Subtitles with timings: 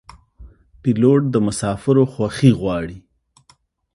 [0.81, 2.97] پیلوټ د مسافرو خوښي غواړي.